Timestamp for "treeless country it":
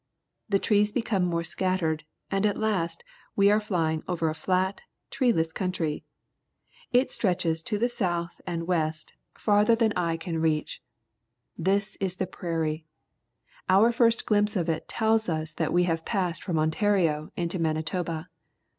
5.11-7.11